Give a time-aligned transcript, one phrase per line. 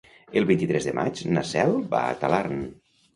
[0.39, 2.65] El vint-i-tres de maig na Cel va a Talarn.